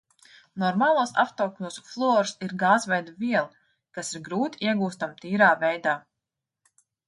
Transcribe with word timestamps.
Normālos 0.61 1.11
apstākļos 1.23 1.77
fluors 1.89 2.33
ir 2.47 2.57
gāzveida 2.65 3.15
viela, 3.27 3.61
kas 3.99 4.13
ir 4.19 4.27
grūti 4.31 4.67
iegūstama 4.73 5.23
tīrā 5.23 5.55
veidā. 5.67 5.99